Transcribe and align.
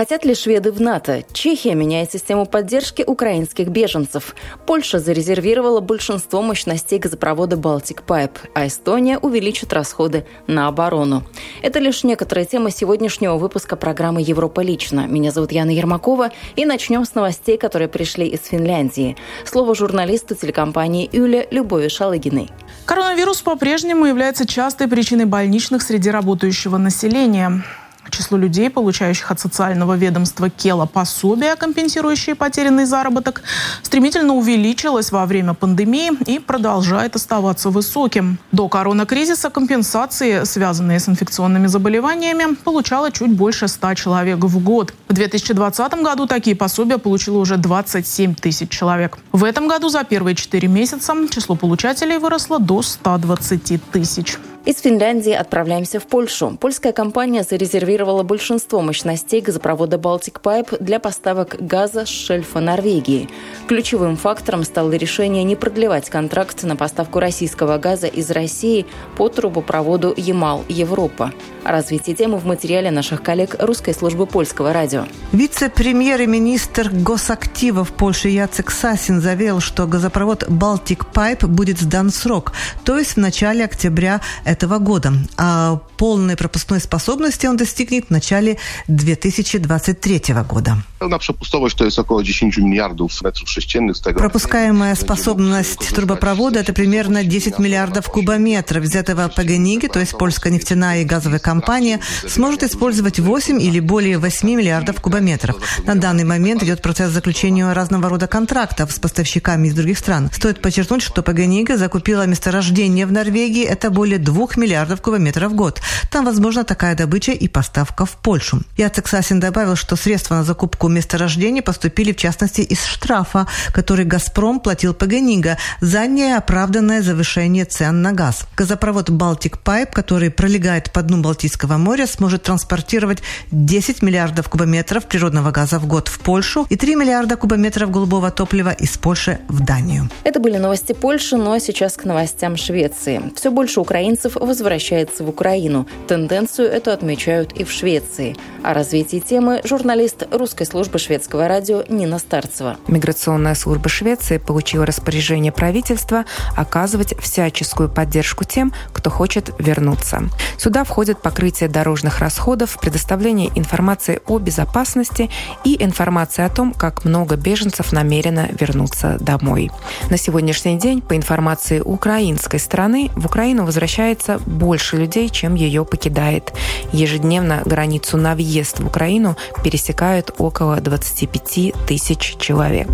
Хотят 0.00 0.24
ли 0.24 0.34
шведы 0.34 0.72
в 0.72 0.80
НАТО? 0.80 1.24
Чехия 1.34 1.74
меняет 1.74 2.10
систему 2.10 2.46
поддержки 2.46 3.04
украинских 3.06 3.68
беженцев. 3.68 4.34
Польша 4.64 4.98
зарезервировала 4.98 5.80
большинство 5.80 6.40
мощностей 6.40 6.98
газопровода 6.98 7.58
«Балтик 7.58 8.04
Пайп», 8.04 8.30
а 8.54 8.66
Эстония 8.66 9.18
увеличит 9.18 9.74
расходы 9.74 10.24
на 10.46 10.68
оборону. 10.68 11.22
Это 11.60 11.80
лишь 11.80 12.02
некоторые 12.02 12.46
темы 12.46 12.70
сегодняшнего 12.70 13.36
выпуска 13.36 13.76
программы 13.76 14.22
«Европа 14.22 14.60
лично». 14.60 15.06
Меня 15.06 15.32
зовут 15.32 15.52
Яна 15.52 15.68
Ермакова, 15.68 16.30
и 16.56 16.64
начнем 16.64 17.04
с 17.04 17.14
новостей, 17.14 17.58
которые 17.58 17.88
пришли 17.88 18.26
из 18.26 18.40
Финляндии. 18.46 19.18
Слово 19.44 19.74
журналисту 19.74 20.34
телекомпании 20.34 21.10
«Юля» 21.12 21.46
Любови 21.50 21.88
Шалыгиной. 21.88 22.48
Коронавирус 22.86 23.42
по-прежнему 23.42 24.06
является 24.06 24.46
частой 24.46 24.88
причиной 24.88 25.26
больничных 25.26 25.82
среди 25.82 26.08
работающего 26.08 26.78
населения. 26.78 27.62
Число 28.08 28.38
людей, 28.38 28.70
получающих 28.70 29.30
от 29.30 29.40
социального 29.40 29.96
ведомства 29.96 30.48
Кела 30.48 30.86
пособия, 30.86 31.54
компенсирующие 31.54 32.34
потерянный 32.34 32.86
заработок, 32.86 33.42
стремительно 33.82 34.34
увеличилось 34.34 35.12
во 35.12 35.26
время 35.26 35.54
пандемии 35.54 36.12
и 36.26 36.38
продолжает 36.38 37.14
оставаться 37.16 37.70
высоким. 37.70 38.38
До 38.52 38.68
коронакризиса 38.68 39.50
компенсации, 39.50 40.44
связанные 40.44 40.98
с 40.98 41.08
инфекционными 41.08 41.66
заболеваниями, 41.66 42.54
получало 42.64 43.12
чуть 43.12 43.32
больше 43.32 43.68
100 43.68 43.94
человек 43.94 44.38
в 44.38 44.58
год. 44.62 44.94
В 45.08 45.12
2020 45.12 45.94
году 46.02 46.26
такие 46.26 46.56
пособия 46.56 46.98
получило 46.98 47.38
уже 47.38 47.58
27 47.58 48.34
тысяч 48.34 48.70
человек. 48.70 49.18
В 49.32 49.44
этом 49.44 49.68
году 49.68 49.88
за 49.88 50.04
первые 50.04 50.34
4 50.34 50.68
месяца 50.68 51.14
число 51.30 51.54
получателей 51.54 52.18
выросло 52.18 52.58
до 52.58 52.82
120 52.82 53.82
тысяч. 53.90 54.38
Из 54.66 54.78
Финляндии 54.80 55.32
отправляемся 55.32 56.00
в 56.00 56.06
Польшу. 56.06 56.58
Польская 56.60 56.92
компания 56.92 57.44
зарезервировала 57.44 58.22
большинство 58.24 58.82
мощностей 58.82 59.40
газопровода 59.40 59.96
«Балтик 59.96 60.42
Пайп» 60.42 60.74
для 60.78 61.00
поставок 61.00 61.56
газа 61.58 62.04
с 62.04 62.10
шельфа 62.10 62.60
Норвегии. 62.60 63.30
Ключевым 63.68 64.18
фактором 64.18 64.64
стало 64.64 64.92
решение 64.92 65.44
не 65.44 65.56
продлевать 65.56 66.10
контракт 66.10 66.62
на 66.62 66.76
поставку 66.76 67.20
российского 67.20 67.78
газа 67.78 68.06
из 68.06 68.30
России 68.30 68.84
по 69.16 69.30
трубопроводу 69.30 70.12
«Ямал-Европа». 70.14 71.32
О 71.64 71.72
развитии 71.72 72.12
темы 72.12 72.36
в 72.36 72.44
материале 72.44 72.90
наших 72.90 73.22
коллег 73.22 73.56
русской 73.60 73.94
службы 73.94 74.26
польского 74.26 74.74
радио. 74.74 75.06
Вице-премьер 75.32 76.20
и 76.20 76.26
министр 76.26 76.90
госактивов 76.90 77.92
Польши 77.92 78.28
Яцек 78.28 78.70
Сасин 78.70 79.22
заверил, 79.22 79.60
что 79.60 79.86
газопровод 79.86 80.44
«Балтик 80.48 81.06
Пайп» 81.06 81.44
будет 81.44 81.78
сдан 81.78 82.10
в 82.10 82.14
срок, 82.14 82.52
то 82.84 82.98
есть 82.98 83.12
в 83.12 83.16
начале 83.16 83.64
октября 83.64 84.20
этого 84.50 84.78
года. 84.78 85.12
А 85.36 85.76
полной 85.96 86.36
пропускной 86.36 86.80
способности 86.80 87.46
он 87.46 87.56
достигнет 87.56 88.06
в 88.06 88.10
начале 88.10 88.56
2023 88.88 90.34
года. 90.48 90.76
Pełna 90.98 91.18
przepustowość 91.18 91.76
to 91.76 91.84
jest 91.84 91.98
około 91.98 92.22
10 92.22 92.58
miliardów 92.58 93.22
metrów 93.22 93.50
sześciennych 93.50 93.96
z 93.96 94.00
tego. 94.00 94.20
Пропускаемая 94.20 94.96
способность 94.96 95.94
трубопровода– 95.94 96.60
это 96.62 96.72
примерно 96.72 97.24
10 97.24 97.58
миллиардов 97.58 98.10
кубометров. 98.10 98.84
Из 98.84 98.94
этого 98.94 99.28
ПГНИГИ, 99.28 99.88
то 99.88 100.00
есть 100.00 100.18
польская 100.18 100.52
нефтяная 100.52 101.02
и 101.02 101.04
газовая 101.04 101.38
компания, 101.38 102.00
сможет 102.28 102.62
использовать 102.62 103.20
8 103.20 103.60
или 103.62 103.80
более 103.80 104.18
8 104.18 104.48
миллиардов 104.48 105.00
кубометров. 105.00 105.56
На 105.86 105.94
данный 105.94 106.24
момент 106.24 106.62
идет 106.62 106.82
процесс 106.82 107.12
заключения 107.12 107.72
разного 107.72 108.08
рода 108.08 108.26
контрактов 108.26 108.92
с 108.92 108.98
поставщиками 108.98 109.68
из 109.68 109.74
других 109.74 109.98
стран. 109.98 110.30
Стоит 110.32 110.60
подчеркнуть, 110.60 111.02
что 111.02 111.22
ПГНИГа 111.22 111.76
закупила 111.76 112.26
месторождение 112.26 113.06
в 113.06 113.12
Норвегии– 113.12 113.64
это 113.70 113.90
более 113.90 114.18
2 114.18 114.39
миллиардов 114.56 115.00
кубометров 115.00 115.52
в 115.52 115.54
год. 115.54 115.80
Там 116.10 116.24
возможна 116.24 116.64
такая 116.64 116.94
добыча 116.96 117.32
и 117.32 117.48
поставка 117.48 118.04
в 118.04 118.16
Польшу. 118.16 118.62
Яцек 118.76 119.08
Сасин 119.08 119.40
добавил, 119.40 119.76
что 119.76 119.96
средства 119.96 120.36
на 120.36 120.44
закупку 120.44 120.88
месторождений 120.88 121.62
поступили 121.62 122.12
в 122.12 122.16
частности 122.16 122.60
из 122.60 122.84
штрафа, 122.84 123.46
который 123.72 124.04
«Газпром» 124.04 124.60
платил 124.60 124.94
ПГНИГа 124.94 125.58
за 125.80 126.06
неоправданное 126.06 127.02
завышение 127.02 127.64
цен 127.64 128.02
на 128.02 128.12
газ. 128.12 128.46
Газопровод 128.56 129.10
«Балтик 129.10 129.58
Пайп», 129.58 129.92
который 129.92 130.30
пролегает 130.30 130.92
по 130.92 131.02
дну 131.02 131.20
Балтийского 131.20 131.76
моря, 131.76 132.06
сможет 132.06 132.42
транспортировать 132.42 133.22
10 133.50 134.02
миллиардов 134.02 134.48
кубометров 134.48 135.06
природного 135.06 135.50
газа 135.50 135.78
в 135.78 135.86
год 135.86 136.08
в 136.08 136.18
Польшу 136.20 136.66
и 136.68 136.76
3 136.76 136.96
миллиарда 136.96 137.36
кубометров 137.36 137.90
голубого 137.90 138.30
топлива 138.30 138.70
из 138.70 138.96
Польши 138.98 139.40
в 139.48 139.64
Данию. 139.64 140.08
Это 140.24 140.40
были 140.40 140.58
новости 140.58 140.92
Польши, 140.92 141.36
но 141.36 141.58
сейчас 141.58 141.94
к 141.94 142.04
новостям 142.04 142.56
Швеции. 142.56 143.22
Все 143.36 143.50
больше 143.50 143.80
украинцев 143.80 144.29
возвращается 144.36 145.24
в 145.24 145.28
Украину. 145.28 145.86
Тенденцию 146.06 146.68
эту 146.68 146.90
отмечают 146.90 147.52
и 147.52 147.64
в 147.64 147.72
Швеции. 147.72 148.36
О 148.62 148.74
развитии 148.74 149.18
темы 149.18 149.60
журналист 149.64 150.26
русской 150.30 150.64
службы 150.64 150.98
шведского 150.98 151.48
радио 151.48 151.82
Нина 151.88 152.18
Старцева. 152.18 152.76
Миграционная 152.88 153.54
служба 153.54 153.88
Швеции 153.88 154.36
получила 154.38 154.84
распоряжение 154.84 155.52
правительства 155.52 156.24
оказывать 156.56 157.18
всяческую 157.18 157.88
поддержку 157.88 158.44
тем, 158.44 158.72
кто 158.92 159.08
хочет 159.08 159.50
вернуться. 159.58 160.24
Сюда 160.58 160.84
входит 160.84 161.22
покрытие 161.22 161.68
дорожных 161.68 162.18
расходов, 162.18 162.78
предоставление 162.80 163.50
информации 163.54 164.20
о 164.26 164.38
безопасности 164.38 165.30
и 165.64 165.82
информация 165.82 166.46
о 166.46 166.50
том, 166.50 166.74
как 166.74 167.04
много 167.04 167.36
беженцев 167.36 167.92
намерено 167.92 168.48
вернуться 168.58 169.16
домой. 169.20 169.70
На 170.10 170.18
сегодняшний 170.18 170.78
день, 170.78 171.00
по 171.00 171.16
информации 171.16 171.80
украинской 171.80 172.58
стороны, 172.58 173.10
в 173.16 173.26
Украину 173.26 173.64
возвращается 173.64 174.19
больше 174.46 174.96
людей, 174.96 175.28
чем 175.28 175.54
ее 175.54 175.84
покидает. 175.84 176.52
Ежедневно 176.92 177.62
границу 177.64 178.16
на 178.16 178.34
въезд 178.34 178.80
в 178.80 178.86
Украину 178.86 179.36
пересекают 179.64 180.32
около 180.38 180.76
25 180.76 181.74
тысяч 181.86 182.36
человек. 182.38 182.88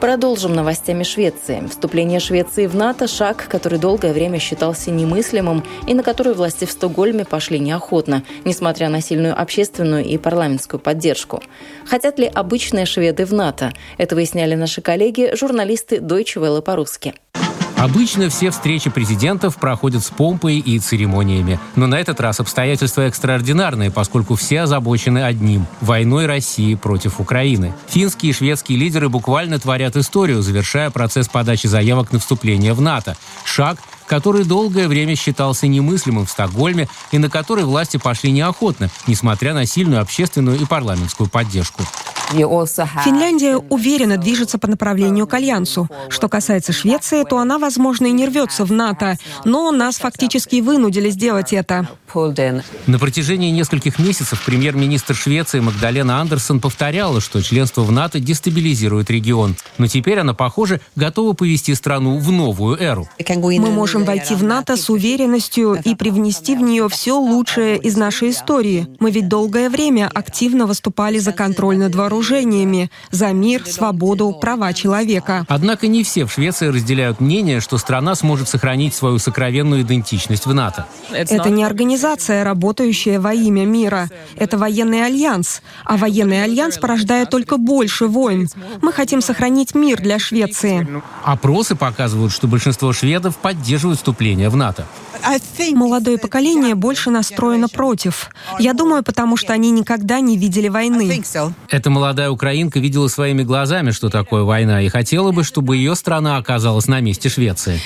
Продолжим 0.00 0.54
новостями 0.54 1.02
Швеции. 1.02 1.66
Вступление 1.68 2.20
Швеции 2.20 2.66
в 2.66 2.76
НАТО– 2.76 3.06
шаг, 3.08 3.48
который 3.48 3.80
долгое 3.80 4.12
время 4.12 4.38
считался 4.38 4.92
немыслимым 4.92 5.64
и 5.88 5.94
на 5.94 6.04
который 6.04 6.34
власти 6.34 6.66
в 6.66 6.70
Стокгольме 6.70 7.24
пошли 7.24 7.58
неохотно, 7.58 8.22
несмотря 8.44 8.90
на 8.90 9.00
сильную 9.00 9.40
общественную 9.40 10.04
и 10.04 10.16
парламентскую 10.16 10.78
поддержку. 10.78 11.42
Хотят 11.84 12.20
ли 12.20 12.26
обычные 12.26 12.86
шведы 12.86 13.24
в 13.26 13.32
НАТО? 13.32 13.72
Это 13.96 14.14
выясняли 14.14 14.54
наши 14.54 14.82
коллеги, 14.82 15.34
журналисты 15.34 15.96
Deutsche 15.96 16.40
Welle 16.40 16.62
по-русски. 16.62 17.14
Обычно 17.78 18.28
все 18.28 18.50
встречи 18.50 18.90
президентов 18.90 19.54
проходят 19.54 20.02
с 20.02 20.10
помпой 20.10 20.58
и 20.58 20.80
церемониями. 20.80 21.60
Но 21.76 21.86
на 21.86 21.94
этот 21.94 22.18
раз 22.18 22.40
обстоятельства 22.40 23.02
экстраординарные, 23.02 23.92
поскольку 23.92 24.34
все 24.34 24.62
озабочены 24.62 25.20
одним– 25.20 25.64
войной 25.80 26.26
России 26.26 26.74
против 26.74 27.20
Украины. 27.20 27.72
Финские 27.86 28.30
и 28.30 28.32
шведские 28.32 28.78
лидеры 28.78 29.08
буквально 29.08 29.60
творят 29.60 29.96
историю, 29.96 30.42
завершая 30.42 30.90
процесс 30.90 31.28
подачи 31.28 31.68
заявок 31.68 32.10
на 32.10 32.18
вступление 32.18 32.74
в 32.74 32.80
НАТО. 32.80 33.16
Шаг, 33.44 33.78
который 34.06 34.42
долгое 34.42 34.88
время 34.88 35.14
считался 35.14 35.68
немыслимым 35.68 36.26
в 36.26 36.30
Стокгольме 36.30 36.88
и 37.12 37.18
на 37.18 37.30
который 37.30 37.62
власти 37.62 37.96
пошли 37.96 38.32
неохотно, 38.32 38.90
несмотря 39.06 39.54
на 39.54 39.66
сильную 39.66 40.02
общественную 40.02 40.58
и 40.58 40.64
парламентскую 40.64 41.28
поддержку. 41.28 41.84
Финляндия 42.30 43.56
уверенно 43.56 44.18
движется 44.18 44.58
по 44.58 44.66
направлению 44.66 45.26
к 45.26 45.34
Альянсу. 45.34 45.88
Что 46.10 46.28
касается 46.28 46.72
Швеции, 46.72 47.24
то 47.24 47.38
она, 47.38 47.58
возможно, 47.58 48.06
и 48.06 48.12
не 48.12 48.26
рвется 48.26 48.64
в 48.64 48.72
НАТО, 48.72 49.16
но 49.44 49.70
нас 49.70 49.96
фактически 49.96 50.60
вынудили 50.60 51.08
сделать 51.10 51.52
это. 51.52 51.88
На 52.86 52.98
протяжении 52.98 53.50
нескольких 53.50 53.98
месяцев 53.98 54.42
премьер-министр 54.44 55.14
Швеции 55.14 55.60
Магдалена 55.60 56.20
Андерсон 56.20 56.60
повторяла, 56.60 57.20
что 57.20 57.42
членство 57.42 57.82
в 57.82 57.92
НАТО 57.92 58.20
дестабилизирует 58.20 59.10
регион. 59.10 59.56
Но 59.78 59.86
теперь 59.86 60.18
она, 60.18 60.34
похоже, 60.34 60.80
готова 60.96 61.34
повести 61.34 61.74
страну 61.74 62.18
в 62.18 62.30
новую 62.30 62.78
эру. 62.78 63.08
Мы 63.18 63.70
можем 63.70 64.04
войти 64.04 64.34
в 64.34 64.42
НАТО 64.42 64.76
с 64.76 64.90
уверенностью 64.90 65.78
и 65.82 65.94
привнести 65.94 66.56
в 66.56 66.60
нее 66.60 66.88
все 66.88 67.12
лучшее 67.12 67.78
из 67.78 67.96
нашей 67.96 68.30
истории. 68.30 68.86
Мы 69.00 69.10
ведь 69.10 69.28
долгое 69.28 69.70
время 69.70 70.10
активно 70.12 70.66
выступали 70.66 71.18
за 71.18 71.32
контроль 71.32 71.78
над 71.78 71.94
вооружением 71.94 72.17
вооружениями 72.18 72.90
за 73.10 73.28
мир, 73.32 73.66
свободу, 73.66 74.32
права 74.32 74.72
человека. 74.72 75.44
Однако 75.48 75.86
не 75.86 76.02
все 76.02 76.24
в 76.24 76.32
Швеции 76.32 76.68
разделяют 76.68 77.20
мнение, 77.20 77.60
что 77.60 77.78
страна 77.78 78.14
сможет 78.14 78.48
сохранить 78.48 78.94
свою 78.94 79.18
сокровенную 79.18 79.82
идентичность 79.82 80.46
в 80.46 80.54
НАТО. 80.54 80.86
Это 81.12 81.48
не 81.50 81.64
организация, 81.64 82.44
работающая 82.44 83.20
во 83.20 83.32
имя 83.32 83.64
мира. 83.64 84.08
Это 84.36 84.58
военный 84.58 85.04
альянс. 85.04 85.62
А 85.84 85.96
военный 85.96 86.42
альянс 86.42 86.78
порождает 86.78 87.30
только 87.30 87.56
больше 87.56 88.06
войн. 88.06 88.48
Мы 88.82 88.92
хотим 88.92 89.20
сохранить 89.20 89.74
мир 89.74 90.00
для 90.00 90.18
Швеции. 90.18 90.86
Опросы 91.24 91.76
показывают, 91.76 92.32
что 92.32 92.48
большинство 92.48 92.92
шведов 92.92 93.36
поддерживают 93.36 93.98
вступление 93.98 94.48
в 94.48 94.56
НАТО. 94.56 94.86
Молодое 95.74 96.18
поколение 96.18 96.74
больше 96.74 97.10
настроено 97.10 97.68
против. 97.68 98.30
Я 98.58 98.72
думаю, 98.72 99.02
потому 99.02 99.36
что 99.36 99.52
они 99.52 99.70
никогда 99.70 100.20
не 100.20 100.36
видели 100.36 100.68
войны. 100.68 101.22
Эта 101.68 101.90
молодая 102.08 102.30
украинка 102.30 102.80
видела 102.80 103.06
своими 103.08 103.42
глазами, 103.42 103.90
что 103.90 104.08
такое 104.08 104.42
война, 104.42 104.80
и 104.80 104.88
хотела 104.88 105.30
бы, 105.30 105.44
чтобы 105.44 105.76
ее 105.76 105.94
страна 105.94 106.38
оказалась 106.38 106.88
на 106.88 107.00
месте 107.00 107.28
Швеции. 107.28 107.78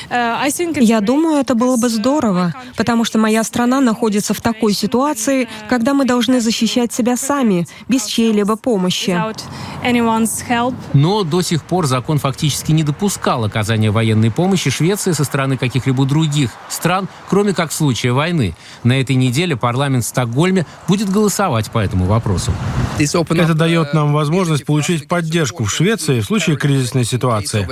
Я 0.81 1.01
думаю, 1.01 1.41
это 1.41 1.57
было 1.57 1.77
бы 1.77 1.89
здорово, 1.89 2.55
потому 2.77 3.03
что 3.05 3.19
моя 3.19 3.43
страна 3.43 3.81
находится 3.81 4.33
в 4.33 4.41
такой 4.41 4.75
ситуации, 4.75 5.49
когда 5.69 5.93
мы 5.93 6.05
должны 6.05 6.41
защищать 6.41 6.93
себя 6.93 7.17
сами, 7.17 7.67
без 7.89 8.05
чьей-либо 8.05 8.55
помощи. 8.55 9.21
Но 10.93 11.25
до 11.25 11.43
сих 11.43 11.65
пор 11.65 11.87
закон 11.87 12.19
фактически 12.19 12.71
не 12.71 12.85
допускал 12.85 13.45
оказания 13.45 13.91
военной 13.91 14.31
помощи 14.31 14.71
Швеции 14.71 15.11
со 15.11 15.25
стороны 15.25 15.57
каких-либо 15.57 16.05
других 16.05 16.53
стран, 16.69 17.09
кроме 17.29 17.55
как 17.55 17.71
в 17.71 17.75
случае 17.75 18.13
войны. 18.13 18.55
На 18.85 19.01
этой 19.01 19.17
неделе 19.17 19.57
парламент 19.57 20.05
в 20.05 20.07
Стокгольме 20.09 20.65
будет 20.87 21.11
голосовать 21.11 21.73
по 21.73 21.81
этому 21.81 22.05
вопросу. 22.05 22.53
Это 22.99 23.55
дает 23.55 23.95
нам 23.95 24.12
возможность 24.13 24.65
получить 24.65 25.09
поддержку 25.09 25.65
в 25.65 25.73
Швеции 25.73 26.21
в 26.21 26.25
случае 26.25 26.57
кризисной 26.57 27.05
ситуации. 27.05 27.67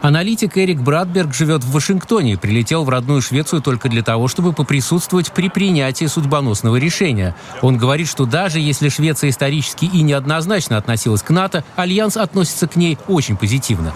Аналитик 0.00 0.56
Эрик 0.58 0.80
Братберг 0.80 1.34
живет 1.34 1.64
в 1.64 1.72
Вашингтоне 1.72 2.32
и 2.32 2.36
прилетел 2.36 2.84
в 2.84 2.88
родную 2.88 3.22
Швецию 3.22 3.62
только 3.62 3.88
для 3.88 4.02
того, 4.02 4.28
чтобы 4.28 4.52
поприсутствовать 4.52 5.32
при 5.32 5.48
принятии 5.48 6.06
судьбоносного 6.06 6.76
решения. 6.76 7.34
Он 7.60 7.76
говорит, 7.76 8.08
что 8.08 8.24
даже 8.24 8.60
если 8.60 8.88
Швеция 8.88 9.30
исторически 9.30 9.84
и 9.84 10.02
неоднозначно 10.02 10.76
относилась 10.76 11.22
к 11.22 11.30
НАТО, 11.30 11.64
Альянс 11.76 12.16
относится 12.16 12.68
к 12.68 12.76
ней 12.76 12.98
очень 13.08 13.36
позитивно. 13.36 13.92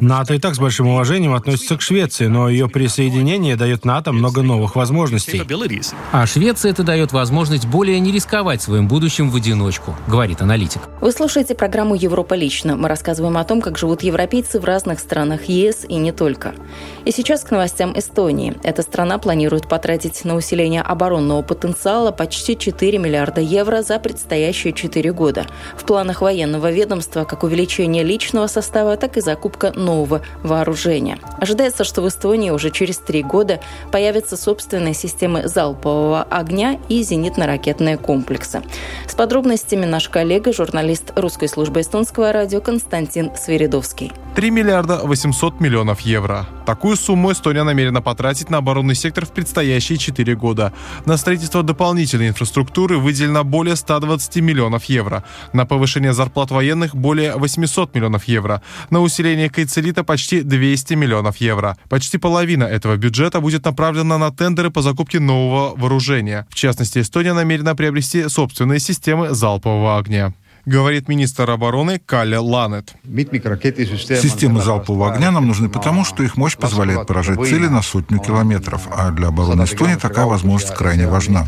НАТО 0.00 0.34
и 0.34 0.38
так 0.38 0.54
с 0.54 0.58
большим 0.58 0.88
уважением 0.88 1.34
относится 1.34 1.76
к 1.76 1.82
Швеции, 1.82 2.26
но 2.26 2.48
ее 2.48 2.68
присоединение 2.68 3.56
дает 3.56 3.84
НАТО 3.84 4.12
много 4.12 4.42
новых 4.42 4.76
возможностей. 4.76 5.42
А 6.12 6.26
Швеция 6.26 6.70
это 6.70 6.82
дает 6.82 7.12
возможность 7.12 7.66
более 7.66 7.98
не 8.00 8.12
рисковать 8.12 8.62
своим 8.62 8.88
будущим 8.88 9.30
в 9.30 9.36
одиночку, 9.36 9.96
говорит 10.06 10.42
аналитик. 10.42 10.69
Вы 11.00 11.12
слушаете 11.12 11.54
программу 11.54 11.94
«Европа 11.94 12.34
лично». 12.34 12.76
Мы 12.76 12.88
рассказываем 12.88 13.38
о 13.38 13.44
том, 13.44 13.62
как 13.62 13.78
живут 13.78 14.02
европейцы 14.02 14.60
в 14.60 14.64
разных 14.64 15.00
странах 15.00 15.44
ЕС 15.44 15.86
и 15.88 15.96
не 15.96 16.12
только. 16.12 16.54
И 17.04 17.10
сейчас 17.10 17.42
к 17.42 17.50
новостям 17.50 17.98
Эстонии. 17.98 18.54
Эта 18.62 18.82
страна 18.82 19.18
планирует 19.18 19.68
потратить 19.68 20.24
на 20.24 20.36
усиление 20.36 20.82
оборонного 20.82 21.40
потенциала 21.42 22.10
почти 22.10 22.58
4 22.58 22.98
миллиарда 22.98 23.40
евро 23.40 23.82
за 23.82 23.98
предстоящие 23.98 24.74
4 24.74 25.12
года. 25.12 25.46
В 25.76 25.84
планах 25.84 26.20
военного 26.20 26.70
ведомства 26.70 27.24
как 27.24 27.44
увеличение 27.44 28.04
личного 28.04 28.46
состава, 28.46 28.96
так 28.96 29.16
и 29.16 29.22
закупка 29.22 29.72
нового 29.72 30.22
вооружения. 30.42 31.18
Ожидается, 31.38 31.84
что 31.84 32.02
в 32.02 32.08
Эстонии 32.08 32.50
уже 32.50 32.70
через 32.70 32.98
три 32.98 33.22
года 33.22 33.60
появятся 33.90 34.36
собственные 34.36 34.94
системы 34.94 35.48
залпового 35.48 36.22
огня 36.24 36.78
и 36.88 37.00
зенитно-ракетные 37.00 37.96
комплексы. 37.96 38.62
С 39.06 39.14
подробностями 39.14 39.86
наш 39.86 40.08
коллега, 40.08 40.52
журналист 40.60 41.12
русской 41.16 41.48
службы 41.48 41.80
эстонского 41.80 42.32
радио 42.32 42.60
Константин 42.60 43.30
Свиридовский. 43.34 44.12
3 44.34 44.50
миллиарда 44.50 45.00
800 45.02 45.58
миллионов 45.58 46.00
евро. 46.00 46.46
Такую 46.66 46.96
сумму 46.96 47.32
Эстония 47.32 47.62
намерена 47.62 48.02
потратить 48.02 48.50
на 48.50 48.58
оборонный 48.58 48.94
сектор 48.94 49.24
в 49.24 49.30
предстоящие 49.30 49.96
4 49.96 50.36
года. 50.36 50.74
На 51.06 51.16
строительство 51.16 51.62
дополнительной 51.62 52.28
инфраструктуры 52.28 52.98
выделено 52.98 53.42
более 53.42 53.74
120 53.74 54.36
миллионов 54.36 54.84
евро. 54.84 55.24
На 55.54 55.64
повышение 55.64 56.12
зарплат 56.12 56.50
военных 56.50 56.94
более 56.94 57.36
800 57.36 57.94
миллионов 57.94 58.24
евро. 58.24 58.60
На 58.90 59.00
усиление 59.00 59.48
Кайцелита 59.48 60.04
почти 60.04 60.42
200 60.42 60.92
миллионов 60.92 61.38
евро. 61.38 61.78
Почти 61.88 62.18
половина 62.18 62.64
этого 62.64 62.96
бюджета 62.96 63.40
будет 63.40 63.64
направлена 63.64 64.18
на 64.18 64.30
тендеры 64.30 64.70
по 64.70 64.82
закупке 64.82 65.20
нового 65.20 65.74
вооружения. 65.74 66.46
В 66.50 66.54
частности, 66.54 67.00
Эстония 67.00 67.32
намерена 67.32 67.74
приобрести 67.74 68.28
собственные 68.28 68.78
системы 68.78 69.30
залпового 69.30 69.96
огня 69.96 70.34
говорит 70.66 71.08
министр 71.08 71.50
обороны 71.50 71.98
Калле 71.98 72.38
Ланет. 72.38 72.94
Системы 73.04 74.62
залпового 74.62 75.12
огня 75.12 75.30
нам 75.30 75.46
нужны 75.46 75.68
потому, 75.68 76.04
что 76.04 76.22
их 76.22 76.36
мощь 76.36 76.56
позволяет 76.56 77.06
поражать 77.06 77.38
цели 77.46 77.66
на 77.66 77.82
сотню 77.82 78.18
километров, 78.18 78.88
а 78.90 79.10
для 79.10 79.28
обороны 79.28 79.64
Эстонии 79.64 79.96
такая 79.96 80.26
возможность 80.26 80.74
крайне 80.74 81.06
важна. 81.06 81.46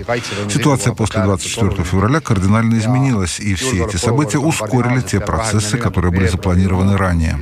Ситуация 0.49 0.93
после 0.95 1.23
24 1.23 1.85
февраля 1.85 2.21
кардинально 2.21 2.79
изменилась, 2.79 3.41
и 3.41 3.55
все 3.55 3.87
эти 3.87 3.97
события 3.97 4.39
ускорили 4.39 5.01
те 5.01 5.21
процессы, 5.21 5.79
которые 5.79 6.13
были 6.13 6.27
запланированы 6.27 6.97
ранее. 6.97 7.39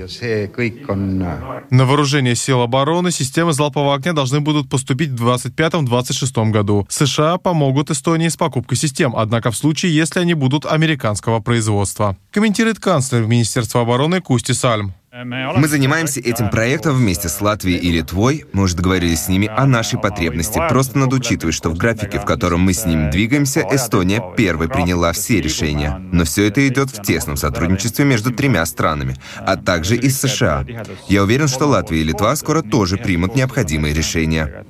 На 1.71 1.85
вооружение 1.87 2.35
сил 2.35 2.61
обороны 2.63 3.11
системы 3.11 3.53
залпового 3.53 3.95
огня 3.95 4.13
должны 4.13 4.41
будут 4.41 4.69
поступить 4.69 5.11
в 5.11 5.29
2025-2026 5.29 6.51
году. 6.51 6.87
США 6.89 7.39
помогут 7.39 7.91
Эстонии 7.91 8.29
с 8.29 8.37
покупкой 8.37 8.77
систем, 8.77 9.15
однако 9.17 9.51
в 9.51 9.57
случае, 9.57 9.95
если 9.95 10.21
они 10.21 10.35
будут 10.35 10.67
американского 10.67 11.41
производства 11.41 11.70
производства, 11.71 12.17
комментирует 12.33 12.81
канцлер 12.81 13.27
Министерства 13.27 13.83
обороны 13.83 14.21
Кусти 14.21 14.53
Сальм. 14.53 14.93
Мы 15.13 15.67
занимаемся 15.67 16.21
этим 16.21 16.51
проектом 16.51 16.95
вместе 16.95 17.29
с 17.29 17.41
Латвией 17.41 17.79
и 17.79 17.91
Литвой. 17.91 18.45
Мы 18.53 18.63
уже 18.63 18.77
договорились 18.77 19.25
с 19.25 19.29
ними 19.29 19.49
о 19.49 19.67
нашей 19.67 19.99
потребности. 19.99 20.61
Просто 20.69 20.99
надо 20.99 21.17
учитывать, 21.17 21.57
что 21.57 21.69
в 21.69 21.77
графике, 21.77 22.21
в 22.21 22.25
котором 22.25 22.61
мы 22.61 22.73
с 22.73 22.87
ним 22.87 23.11
двигаемся, 23.11 23.67
Эстония 23.73 24.23
первой 24.37 24.69
приняла 24.69 25.11
все 25.11 25.41
решения. 25.41 26.01
Но 26.13 26.23
все 26.25 26.47
это 26.47 26.67
идет 26.69 26.91
в 26.91 27.03
тесном 27.03 27.37
сотрудничестве 27.37 28.05
между 28.05 28.31
тремя 28.31 28.65
странами, 28.65 29.17
а 29.37 29.57
также 29.57 29.97
и 29.97 30.09
с 30.09 30.21
США. 30.21 30.65
Я 31.09 31.25
уверен, 31.25 31.49
что 31.49 31.67
Латвия 31.67 32.03
и 32.03 32.05
Литва 32.05 32.37
скоро 32.37 32.63
тоже 32.63 32.97
примут 32.97 33.35
необходимые 33.35 33.93
решения. 33.93 34.65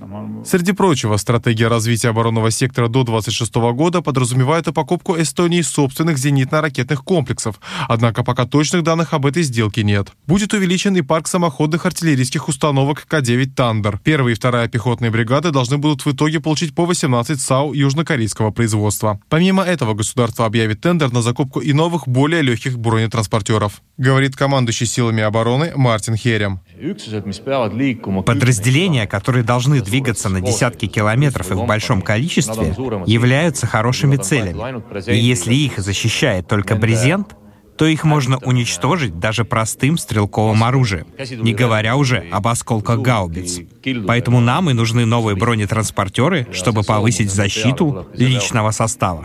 Среди 0.46 0.72
прочего, 0.72 1.18
стратегия 1.18 1.68
развития 1.68 2.08
оборонного 2.08 2.50
сектора 2.50 2.88
до 2.88 3.04
2026 3.04 3.54
года 3.74 4.00
подразумевает 4.00 4.68
и 4.68 4.72
покупку 4.72 5.20
Эстонии 5.20 5.60
собственных 5.60 6.16
зенитно-ракетных 6.16 7.04
комплексов. 7.04 7.60
Однако 7.88 8.24
пока 8.24 8.46
точных 8.46 8.84
данных 8.84 9.12
об 9.12 9.26
этой 9.26 9.42
сделке 9.42 9.82
нет 9.82 10.12
будет 10.30 10.54
увеличен 10.54 10.94
и 10.94 11.02
парк 11.02 11.26
самоходных 11.26 11.86
артиллерийских 11.86 12.46
установок 12.46 13.04
К-9 13.08 13.46
«Тандер». 13.46 13.98
Первая 14.04 14.32
и 14.32 14.36
вторая 14.36 14.68
пехотные 14.68 15.10
бригады 15.10 15.50
должны 15.50 15.76
будут 15.76 16.06
в 16.06 16.12
итоге 16.12 16.38
получить 16.38 16.72
по 16.72 16.86
18 16.86 17.40
САУ 17.40 17.72
южнокорейского 17.72 18.52
производства. 18.52 19.18
Помимо 19.28 19.64
этого, 19.64 19.94
государство 19.94 20.46
объявит 20.46 20.82
тендер 20.82 21.12
на 21.12 21.20
закупку 21.20 21.58
и 21.58 21.72
новых, 21.72 22.06
более 22.06 22.42
легких 22.42 22.78
бронетранспортеров, 22.78 23.82
говорит 23.98 24.36
командующий 24.36 24.86
силами 24.86 25.20
обороны 25.20 25.72
Мартин 25.74 26.14
Херем. 26.14 26.60
Подразделения, 28.24 29.08
которые 29.08 29.42
должны 29.42 29.80
двигаться 29.80 30.28
на 30.28 30.40
десятки 30.40 30.86
километров 30.86 31.50
и 31.50 31.54
в 31.54 31.66
большом 31.66 32.02
количестве, 32.02 32.72
являются 33.04 33.66
хорошими 33.66 34.14
целями. 34.14 35.10
И 35.10 35.16
если 35.16 35.54
их 35.54 35.78
защищает 35.78 36.46
только 36.46 36.76
брезент, 36.76 37.34
то 37.80 37.86
их 37.86 38.04
можно 38.04 38.36
уничтожить 38.36 39.18
даже 39.18 39.46
простым 39.46 39.96
стрелковым 39.96 40.62
оружием, 40.64 41.06
не 41.40 41.54
говоря 41.54 41.96
уже 41.96 42.26
об 42.30 42.46
осколках 42.46 43.00
гаубиц. 43.00 43.60
Поэтому 44.06 44.40
нам 44.40 44.68
и 44.68 44.74
нужны 44.74 45.06
новые 45.06 45.34
бронетранспортеры, 45.34 46.46
чтобы 46.52 46.82
повысить 46.82 47.32
защиту 47.32 48.06
личного 48.12 48.70
состава. 48.72 49.24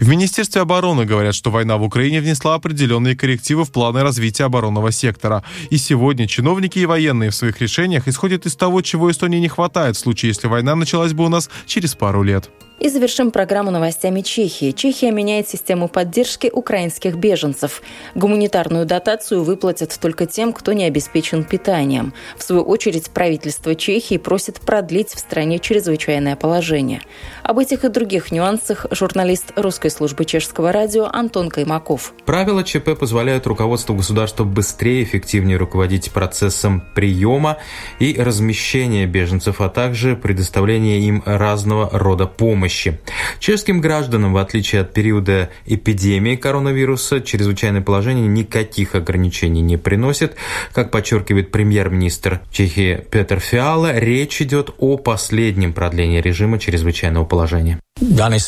В 0.00 0.08
Министерстве 0.08 0.62
обороны 0.62 1.04
говорят, 1.04 1.34
что 1.34 1.50
война 1.50 1.76
в 1.76 1.82
Украине 1.82 2.20
внесла 2.20 2.54
определенные 2.54 3.16
коррективы 3.16 3.64
в 3.64 3.72
планы 3.72 4.04
развития 4.04 4.44
оборонного 4.44 4.92
сектора. 4.92 5.42
И 5.70 5.78
сегодня 5.78 6.28
чиновники 6.28 6.78
и 6.78 6.86
военные 6.86 7.30
в 7.30 7.34
своих 7.34 7.60
решениях 7.60 8.06
исходят 8.06 8.46
из 8.46 8.54
того, 8.54 8.82
чего 8.82 9.10
Эстонии 9.10 9.40
не 9.40 9.48
хватает 9.48 9.96
в 9.96 9.98
случае, 9.98 10.28
если 10.28 10.46
война 10.46 10.76
началась 10.76 11.12
бы 11.12 11.24
у 11.24 11.28
нас 11.28 11.50
через 11.66 11.96
пару 11.96 12.22
лет. 12.22 12.48
И 12.78 12.88
завершим 12.88 13.32
программу 13.32 13.72
новостями 13.72 14.20
Чехии. 14.20 14.70
Чехия 14.70 15.10
меняет 15.10 15.48
систему 15.48 15.88
поддержки 15.88 16.48
украинских 16.52 17.16
беженцев. 17.16 17.82
Гуманитарную 18.14 18.86
дотацию 18.86 19.42
выплатят 19.42 19.98
только 20.00 20.26
тем, 20.26 20.52
кто 20.52 20.72
не 20.72 20.84
обеспечен 20.84 21.42
питанием. 21.42 22.14
В 22.36 22.44
свою 22.44 22.62
очередь, 22.62 23.10
правительство 23.10 23.74
Чехии 23.74 24.16
просит 24.16 24.60
продлить 24.60 25.08
в 25.08 25.18
стране 25.18 25.58
чрезвычайное 25.58 26.36
положение. 26.36 27.00
Об 27.42 27.58
этих 27.58 27.84
и 27.84 27.88
других 27.88 28.30
нюансах 28.30 28.86
журналист 28.92 29.52
русской 29.56 29.90
службы 29.90 30.24
чешского 30.24 30.70
радио 30.70 31.08
Антон 31.12 31.48
Каймаков. 31.48 32.12
Правила 32.26 32.62
ЧП 32.62 32.96
позволяют 32.96 33.48
руководству 33.48 33.96
государства 33.96 34.44
быстрее 34.44 35.00
и 35.00 35.04
эффективнее 35.04 35.56
руководить 35.56 36.12
процессом 36.12 36.84
приема 36.94 37.58
и 37.98 38.14
размещения 38.16 39.06
беженцев, 39.06 39.60
а 39.60 39.68
также 39.68 40.14
предоставления 40.14 41.00
им 41.00 41.24
разного 41.26 41.90
рода 41.92 42.26
помощи 42.26 42.67
помощи. 42.68 42.98
Чешским 43.38 43.80
гражданам, 43.80 44.34
в 44.34 44.36
отличие 44.36 44.82
от 44.82 44.92
периода 44.92 45.48
эпидемии 45.66 46.36
коронавируса, 46.36 47.20
чрезвычайное 47.20 47.80
положение 47.80 48.28
никаких 48.28 48.94
ограничений 48.94 49.62
не 49.62 49.76
приносит. 49.76 50.36
Как 50.72 50.90
подчеркивает 50.90 51.50
премьер-министр 51.50 52.40
Чехии 52.52 53.04
Петр 53.10 53.40
Фиала, 53.40 53.98
речь 53.98 54.42
идет 54.42 54.70
о 54.78 54.98
последнем 54.98 55.72
продлении 55.72 56.20
режима 56.20 56.58
чрезвычайного 56.58 57.24
положения. 57.24 57.80
Že 58.00 58.38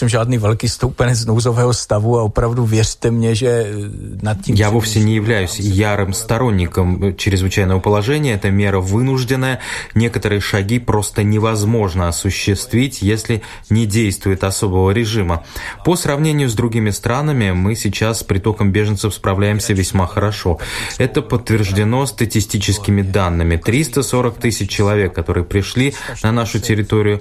над 4.23 4.45
tím... 4.45 4.55
Я 4.55 4.71
вовсе 4.71 5.01
не 5.01 5.17
являюсь 5.17 5.59
ярым 5.59 6.13
сторонником 6.13 7.17
чрезвычайного 7.17 7.81
положения. 7.81 8.35
Это 8.35 8.51
мера 8.51 8.81
вынужденная. 8.81 9.59
Некоторые 9.95 10.41
шаги 10.41 10.79
просто 10.79 11.25
невозможно 11.25 12.09
осуществить, 12.09 13.03
если 13.03 13.43
не 13.71 13.87
действует 14.11 14.43
особого 14.43 14.91
режима. 14.91 15.45
По 15.85 15.95
сравнению 15.95 16.49
с 16.49 16.55
другими 16.55 16.91
странами, 16.91 17.53
мы 17.53 17.77
сейчас 17.77 18.21
с 18.21 18.25
притоком 18.25 18.73
беженцев 18.73 19.15
справляемся 19.15 19.73
весьма 19.73 20.09
хорошо. 20.09 20.59
Это 20.99 21.23
подтверждено 21.23 22.05
статистическими 22.07 23.03
данными. 23.03 23.57
340 23.57 24.37
тысяч 24.37 24.69
человек, 24.69 25.15
которые 25.15 25.45
пришли 25.45 25.95
на 26.25 26.33
нашу 26.33 26.59
территорию, 26.59 27.21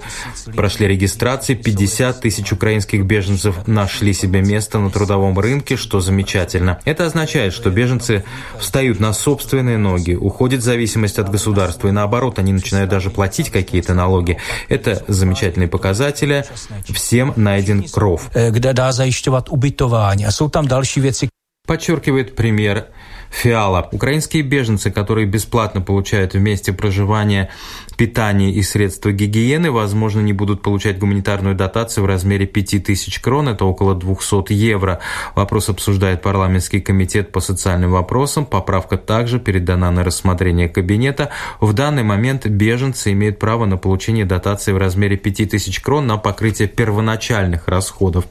прошли 0.56 0.88
регистрации, 0.88 1.54
50 1.54 2.20
тысяч 2.20 2.50
украинских 2.52 3.04
беженцев 3.04 3.68
нашли 3.68 4.12
себе 4.12 4.40
место 4.42 4.80
на 4.80 4.90
трудовом 4.90 5.38
рынке, 5.38 5.76
что 5.76 6.00
замечательно. 6.00 6.80
Это 6.84 7.06
означает, 7.06 7.52
что 7.52 7.70
беженцы 7.70 8.24
встают 8.58 8.98
на 8.98 9.12
собственные 9.12 9.78
ноги, 9.78 10.14
уходит 10.14 10.64
зависимость 10.64 11.20
от 11.20 11.30
государства, 11.30 11.86
и 11.86 11.92
наоборот, 11.92 12.40
они 12.40 12.52
начинают 12.52 12.90
даже 12.90 13.10
платить 13.10 13.50
какие-то 13.50 13.94
налоги. 13.94 14.38
Это 14.68 15.04
замечательные 15.06 15.68
показатели. 15.68 16.44
Всем 16.92 17.32
найден 17.36 17.82
кров. 17.82 18.30
Где 18.50 18.72
да 18.72 18.92
заищивать 18.92 19.48
ubytování. 19.48 20.26
А 20.26 20.30
jsou 20.30 20.48
tam 20.48 20.68
další 20.68 21.00
věci. 21.00 21.28
Подчеркивает 21.66 22.34
премьер 22.34 22.84
Фиала. 23.30 23.88
Украинские 23.92 24.42
беженцы, 24.42 24.90
которые 24.90 25.26
бесплатно 25.26 25.80
получают 25.80 26.34
в 26.34 26.40
месте 26.40 26.72
проживания 26.72 27.48
питание 27.96 28.50
и 28.50 28.62
средства 28.62 29.12
гигиены, 29.12 29.70
возможно, 29.70 30.20
не 30.20 30.32
будут 30.32 30.62
получать 30.62 30.98
гуманитарную 30.98 31.54
дотацию 31.54 32.04
в 32.04 32.06
размере 32.06 32.46
5000 32.46 33.20
крон, 33.20 33.48
это 33.48 33.64
около 33.64 33.94
200 33.94 34.52
евро. 34.52 35.00
Вопрос 35.34 35.68
обсуждает 35.68 36.22
парламентский 36.22 36.80
комитет 36.80 37.30
по 37.30 37.40
социальным 37.40 37.92
вопросам. 37.92 38.46
Поправка 38.46 38.96
также 38.96 39.38
передана 39.38 39.90
на 39.90 40.02
рассмотрение 40.02 40.68
кабинета. 40.68 41.30
В 41.60 41.72
данный 41.72 42.02
момент 42.02 42.46
беженцы 42.46 43.12
имеют 43.12 43.38
право 43.38 43.64
на 43.64 43.76
получение 43.76 44.24
дотации 44.24 44.72
в 44.72 44.78
размере 44.78 45.16
5000 45.16 45.80
крон 45.80 46.06
на 46.06 46.16
покрытие 46.16 46.68
первоначальных 46.68 47.68
расходов. 47.68 48.26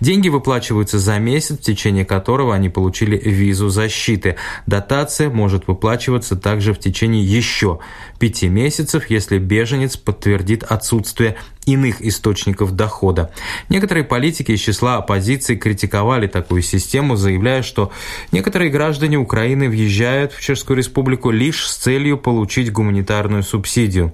Деньги 0.00 0.28
выплачиваются 0.28 0.98
за 0.98 1.18
месяц, 1.18 1.58
в 1.58 1.62
течение 1.62 2.04
которого 2.04 2.54
они 2.54 2.68
получили 2.68 3.16
визу 3.18 3.68
защиты. 3.68 4.36
Дотация 4.66 5.30
может 5.30 5.66
выплачиваться 5.68 6.36
также 6.36 6.72
в 6.72 6.78
течение 6.78 7.24
еще 7.24 7.80
пяти 8.18 8.48
месяцев, 8.48 9.10
если 9.10 9.38
беженец 9.38 9.96
подтвердит 9.96 10.62
отсутствие 10.62 11.36
иных 11.66 12.02
источников 12.02 12.72
дохода. 12.76 13.30
Некоторые 13.68 14.04
политики 14.04 14.52
из 14.52 14.60
числа 14.60 14.96
оппозиции 14.96 15.56
критиковали 15.56 16.26
такую 16.26 16.62
систему, 16.62 17.16
заявляя, 17.16 17.62
что 17.62 17.92
некоторые 18.32 18.70
граждане 18.70 19.18
Украины 19.18 19.68
въезжают 19.68 20.32
в 20.32 20.40
Чешскую 20.40 20.76
республику 20.76 21.30
лишь 21.30 21.66
с 21.66 21.76
целью 21.76 22.18
получить 22.18 22.72
гуманитарную 22.72 23.42
субсидию. 23.42 24.12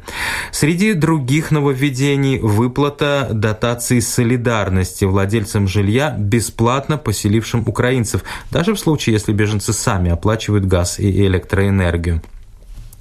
Среди 0.53 0.93
других 0.93 1.51
нововведений 1.51 2.39
выплата 2.39 3.29
дотации 3.33 4.01
солидарности 4.01 5.05
владельцам 5.05 5.69
жилья 5.69 6.15
бесплатно 6.19 6.99
поселившим 6.99 7.65
украинцев, 7.67 8.23
даже 8.51 8.75
в 8.75 8.79
случае, 8.79 9.15
если 9.15 9.33
беженцы 9.33 9.73
сами 9.73 10.11
оплачивают 10.11 10.65
газ 10.65 10.99
и 10.99 11.27
электроэнергию. 11.27 12.23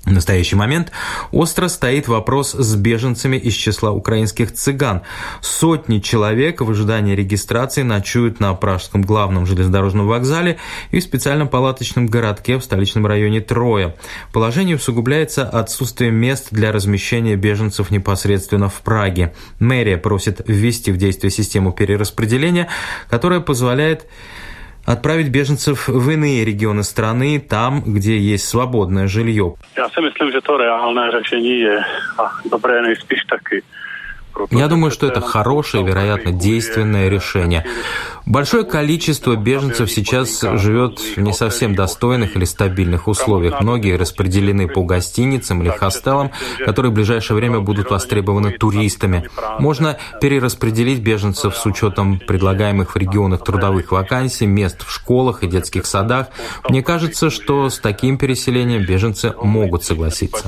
В 0.05 0.11
настоящий 0.11 0.55
момент 0.55 0.91
остро 1.31 1.67
стоит 1.67 2.07
вопрос 2.07 2.53
с 2.53 2.75
беженцами 2.75 3.35
из 3.35 3.53
числа 3.53 3.91
украинских 3.91 4.53
цыган. 4.53 5.01
Сотни 5.41 5.99
человек 5.99 6.61
в 6.61 6.71
ожидании 6.71 7.15
регистрации 7.15 7.83
ночуют 7.83 8.39
на 8.39 8.53
Пражском 8.53 9.01
главном 9.01 9.45
железнодорожном 9.45 10.07
вокзале 10.07 10.57
и 10.91 10.99
в 10.99 11.03
специальном 11.03 11.49
палаточном 11.49 12.07
городке 12.07 12.57
в 12.57 12.63
столичном 12.63 13.05
районе 13.07 13.41
Троя. 13.41 13.95
Положение 14.31 14.77
усугубляется 14.77 15.47
отсутствием 15.47 16.15
мест 16.15 16.47
для 16.51 16.71
размещения 16.71 17.35
беженцев 17.35 17.91
непосредственно 17.91 18.69
в 18.69 18.81
Праге. 18.81 19.33
Мэрия 19.59 19.97
просит 19.97 20.41
ввести 20.47 20.91
в 20.91 20.97
действие 20.97 21.29
систему 21.29 21.73
перераспределения, 21.73 22.69
которая 23.09 23.41
позволяет 23.41 24.07
отправить 24.89 25.29
беженцев 25.29 25.87
в 25.87 26.09
иные 26.09 26.43
регионы 26.43 26.83
страны, 26.83 27.39
там, 27.39 27.81
где 27.85 28.17
есть 28.17 28.47
свободное 28.47 29.07
жилье. 29.07 29.55
Я 29.77 29.87
si 29.89 30.01
myslím, 30.01 30.31
že 30.31 30.41
to 30.41 30.57
reálné 30.57 31.11
řešení 31.11 31.59
je 31.59 31.77
a 32.17 32.23
dobré 32.51 32.81
nejspíš. 32.81 33.19
Я 34.51 34.67
думаю, 34.67 34.91
что 34.91 35.07
это 35.07 35.21
хорошее, 35.21 35.83
вероятно, 35.83 36.31
действенное 36.31 37.09
решение. 37.09 37.65
Большое 38.25 38.63
количество 38.63 39.35
беженцев 39.35 39.89
сейчас 39.89 40.41
живет 40.41 40.99
в 40.99 41.17
не 41.17 41.33
совсем 41.33 41.73
достойных 41.73 42.35
или 42.35 42.45
стабильных 42.45 43.07
условиях. 43.07 43.61
Многие 43.61 43.97
распределены 43.97 44.67
по 44.67 44.83
гостиницам 44.83 45.63
или 45.63 45.69
хостелам, 45.69 46.31
которые 46.63 46.91
в 46.91 46.95
ближайшее 46.95 47.37
время 47.37 47.59
будут 47.59 47.89
востребованы 47.89 48.51
туристами. 48.51 49.27
Можно 49.57 49.97
перераспределить 50.21 50.99
беженцев 50.99 51.55
с 51.55 51.65
учетом 51.65 52.19
предлагаемых 52.19 52.93
в 52.93 52.97
регионах 52.97 53.43
трудовых 53.43 53.91
вакансий, 53.91 54.45
мест 54.45 54.85
в 54.85 54.91
школах 54.91 55.43
и 55.43 55.47
детских 55.47 55.85
садах. 55.85 56.27
Мне 56.69 56.83
кажется, 56.83 57.29
что 57.31 57.69
с 57.69 57.79
таким 57.79 58.17
переселением 58.17 58.85
беженцы 58.85 59.33
могут 59.41 59.83
согласиться. 59.83 60.47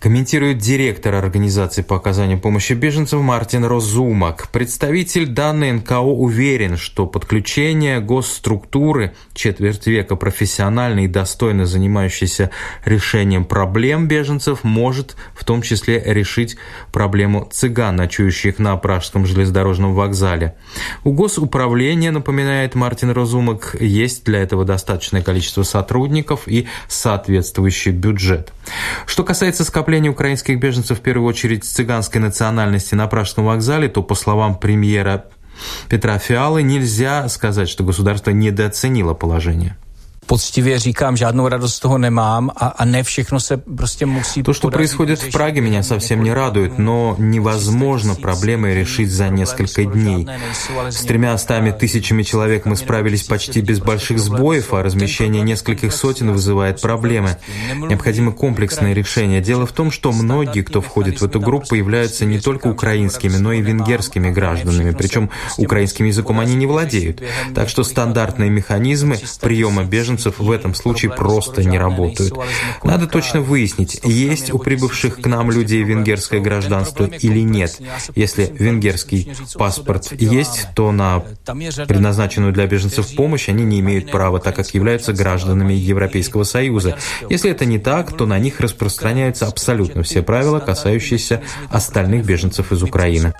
Комментирует 0.00 0.58
директор 0.58 1.14
организации 1.14 1.82
по 1.82 1.96
оказанию 1.96 2.40
помощи 2.40 2.72
беженцам 2.72 3.20
Мартин 3.20 3.64
Розумак. 3.64 4.48
Представитель 4.50 5.26
данной 5.26 5.72
НКО 5.72 6.00
уверен, 6.00 6.76
что 6.76 7.06
подключение 7.06 8.00
госструктуры 8.00 9.12
четверть 9.34 9.86
века 9.86 10.16
профессионально 10.16 11.04
и 11.04 11.06
достойно 11.06 11.66
занимающейся 11.66 12.50
решением 12.84 13.44
проблем 13.44 14.08
беженцев 14.08 14.64
может 14.64 15.16
в 15.34 15.44
том 15.44 15.62
числе 15.62 16.02
решить 16.04 16.56
проблему 16.90 17.48
цыган, 17.52 17.96
ночующих 17.96 18.58
на 18.58 18.76
Пражском 18.76 19.26
железнодорожном 19.26 19.94
вокзале. 19.94 20.56
У 21.04 21.12
госуправления, 21.12 22.10
напоминает 22.10 22.74
Мартин 22.74 23.10
Розумак, 23.10 23.76
есть 23.78 24.24
для 24.24 24.40
этого 24.40 24.64
достаточное 24.64 25.22
количество 25.22 25.62
сотрудников 25.62 26.48
и 26.48 26.66
соответствующий 26.88 27.92
бюджет. 27.92 28.52
Что 29.06 29.22
касается 29.22 29.41
скопления 29.50 30.10
украинских 30.10 30.58
беженцев, 30.58 30.98
в 30.98 31.02
первую 31.02 31.28
очередь 31.28 31.64
цыганской 31.64 32.20
национальности 32.20 32.94
на 32.94 33.06
Пражском 33.08 33.46
вокзале, 33.46 33.88
то, 33.88 34.02
по 34.02 34.14
словам 34.14 34.56
премьера 34.56 35.26
Петра 35.88 36.18
Фиалы, 36.18 36.62
нельзя 36.62 37.28
сказать, 37.28 37.68
что 37.68 37.84
государство 37.84 38.30
недооценило 38.30 39.14
положение. 39.14 39.76
Пoctivě 40.32 40.78
říkám, 40.78 41.16
žádnou 41.16 41.48
radost 41.48 41.74
z 41.74 41.80
toho 41.80 41.98
nemám 41.98 42.50
a, 42.56 42.66
a 42.66 42.84
ne 42.84 43.02
všechno 43.02 43.40
se 43.40 43.56
prostě 43.56 44.06
musí... 44.06 44.42
То, 44.42 44.54
что 44.54 44.70
происходит 44.70 45.22
в 45.22 45.30
Праге, 45.30 45.60
меня 45.60 45.82
совсем 45.82 46.22
не 46.22 46.32
радует, 46.32 46.78
но 46.78 47.16
невозможно 47.18 48.14
проблемы 48.14 48.72
решить 48.74 49.10
за 49.10 49.28
несколько 49.28 49.84
дней. 49.84 50.26
С 50.88 51.04
тремя 51.04 51.36
стами 51.36 51.70
тысячами 51.70 52.22
человек 52.22 52.64
мы 52.64 52.76
справились 52.76 53.24
почти 53.24 53.60
без 53.60 53.80
больших 53.80 54.18
сбоев, 54.18 54.72
а 54.72 54.82
размещение 54.82 55.42
нескольких 55.42 55.92
сотен 55.92 56.32
вызывает 56.32 56.80
проблемы. 56.80 57.36
Необходимо 57.88 58.32
комплексное 58.32 58.94
решение. 58.94 59.42
Дело 59.42 59.66
в 59.66 59.72
том, 59.72 59.90
что 59.90 60.12
многие, 60.12 60.62
кто 60.62 60.80
входит 60.80 61.20
в 61.20 61.24
эту 61.26 61.40
группу, 61.40 61.74
являются 61.74 62.24
не 62.24 62.40
только 62.40 62.68
украинскими, 62.68 63.36
но 63.36 63.52
и 63.52 63.60
венгерскими 63.60 64.30
гражданами, 64.30 64.92
причем 64.92 65.28
украинским 65.58 66.06
языком 66.06 66.40
они 66.40 66.54
не 66.54 66.66
владеют. 66.66 67.22
Так 67.54 67.68
что 67.68 67.84
стандартные 67.84 68.48
механизмы 68.48 69.18
приема 69.42 69.84
беженцев 69.84 70.21
беженцев 70.22 70.38
в 70.38 70.50
этом 70.50 70.74
случае 70.74 71.12
просто 71.12 71.64
не 71.64 71.78
работают. 71.78 72.34
Надо 72.82 73.06
точно 73.06 73.40
выяснить, 73.40 74.00
есть 74.04 74.52
у 74.52 74.58
прибывших 74.58 75.20
к 75.20 75.26
нам 75.26 75.50
людей 75.50 75.82
венгерское 75.82 76.40
гражданство 76.40 77.04
или 77.04 77.40
нет. 77.40 77.78
Если 78.14 78.50
венгерский 78.52 79.32
паспорт 79.54 80.12
есть, 80.12 80.68
то 80.74 80.92
на 80.92 81.20
предназначенную 81.88 82.52
для 82.52 82.66
беженцев 82.66 83.14
помощь 83.14 83.48
они 83.48 83.64
не 83.64 83.80
имеют 83.80 84.10
права, 84.10 84.38
так 84.38 84.56
как 84.56 84.74
являются 84.74 85.12
гражданами 85.12 85.74
Европейского 85.74 86.44
Союза. 86.44 86.96
Если 87.28 87.50
это 87.50 87.64
не 87.64 87.78
так, 87.78 88.16
то 88.16 88.26
на 88.26 88.38
них 88.38 88.60
распространяются 88.60 89.46
абсолютно 89.46 90.02
все 90.02 90.22
правила, 90.22 90.60
касающиеся 90.60 91.42
остальных 91.70 92.24
беженцев 92.24 92.72
из 92.72 92.82
Украины. 92.82 93.32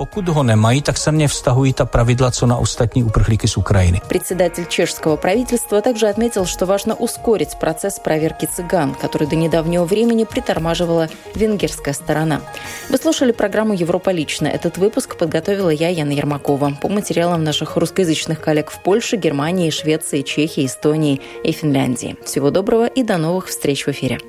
Председатель 4.08 4.66
чешского 4.68 5.16
правительства 5.16 5.80
также 5.80 6.06
отметил, 6.08 6.46
что 6.46 6.61
что 6.62 6.66
важно 6.66 6.94
ускорить 6.94 7.58
процесс 7.58 7.98
проверки 7.98 8.46
цыган, 8.46 8.94
который 8.94 9.26
до 9.26 9.34
недавнего 9.34 9.84
времени 9.84 10.22
притормаживала 10.22 11.08
венгерская 11.34 11.92
сторона. 11.92 12.40
Вы 12.88 12.98
слушали 12.98 13.32
программу 13.32 13.74
«Европа 13.74 14.10
лично». 14.10 14.46
Этот 14.46 14.78
выпуск 14.78 15.16
подготовила 15.16 15.70
я, 15.70 15.88
Яна 15.88 16.12
Ермакова. 16.12 16.74
По 16.80 16.88
материалам 16.88 17.42
наших 17.42 17.76
русскоязычных 17.76 18.40
коллег 18.40 18.70
в 18.70 18.80
Польше, 18.80 19.16
Германии, 19.16 19.70
Швеции, 19.70 20.22
Чехии, 20.22 20.66
Эстонии 20.66 21.20
и 21.42 21.50
Финляндии. 21.50 22.16
Всего 22.24 22.50
доброго 22.50 22.86
и 22.86 23.02
до 23.02 23.16
новых 23.18 23.48
встреч 23.48 23.84
в 23.84 23.88
эфире. 23.88 24.20